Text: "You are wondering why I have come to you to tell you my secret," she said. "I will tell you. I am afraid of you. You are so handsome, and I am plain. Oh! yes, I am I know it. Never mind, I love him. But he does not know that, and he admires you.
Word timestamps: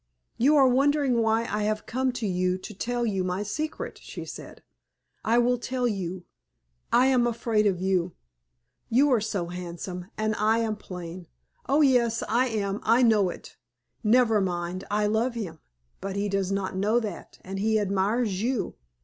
"You 0.35 0.55
are 0.55 0.67
wondering 0.67 1.21
why 1.21 1.41
I 1.45 1.61
have 1.61 1.85
come 1.85 2.11
to 2.13 2.25
you 2.25 2.57
to 2.57 2.73
tell 2.73 3.05
you 3.05 3.23
my 3.23 3.43
secret," 3.43 3.99
she 4.01 4.25
said. 4.25 4.63
"I 5.23 5.37
will 5.37 5.59
tell 5.59 5.87
you. 5.87 6.25
I 6.91 7.05
am 7.05 7.27
afraid 7.27 7.67
of 7.67 7.79
you. 7.79 8.15
You 8.89 9.11
are 9.11 9.21
so 9.21 9.49
handsome, 9.49 10.07
and 10.17 10.33
I 10.39 10.57
am 10.57 10.75
plain. 10.75 11.27
Oh! 11.69 11.81
yes, 11.81 12.23
I 12.27 12.47
am 12.47 12.79
I 12.81 13.03
know 13.03 13.29
it. 13.29 13.57
Never 14.03 14.41
mind, 14.41 14.85
I 14.89 15.05
love 15.05 15.35
him. 15.35 15.59
But 15.99 16.15
he 16.15 16.29
does 16.29 16.51
not 16.51 16.75
know 16.75 16.99
that, 16.99 17.37
and 17.43 17.59
he 17.59 17.77
admires 17.77 18.41
you. 18.41 18.73